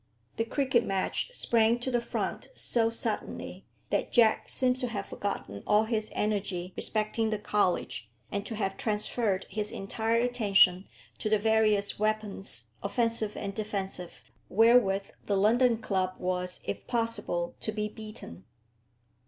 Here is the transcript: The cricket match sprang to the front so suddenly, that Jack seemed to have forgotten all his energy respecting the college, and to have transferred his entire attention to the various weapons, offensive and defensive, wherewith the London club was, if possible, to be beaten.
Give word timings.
The 0.37 0.45
cricket 0.45 0.83
match 0.83 1.31
sprang 1.31 1.77
to 1.81 1.91
the 1.91 2.01
front 2.01 2.47
so 2.55 2.89
suddenly, 2.89 3.65
that 3.91 4.11
Jack 4.11 4.49
seemed 4.49 4.77
to 4.77 4.87
have 4.87 5.05
forgotten 5.05 5.61
all 5.67 5.83
his 5.83 6.09
energy 6.15 6.73
respecting 6.75 7.29
the 7.29 7.37
college, 7.37 8.09
and 8.31 8.43
to 8.47 8.55
have 8.55 8.77
transferred 8.77 9.45
his 9.47 9.71
entire 9.71 10.19
attention 10.19 10.87
to 11.19 11.29
the 11.29 11.37
various 11.37 11.99
weapons, 11.99 12.71
offensive 12.81 13.37
and 13.37 13.53
defensive, 13.53 14.23
wherewith 14.49 15.07
the 15.27 15.37
London 15.37 15.77
club 15.77 16.15
was, 16.17 16.61
if 16.65 16.87
possible, 16.87 17.53
to 17.59 17.71
be 17.71 17.87
beaten. 17.87 18.45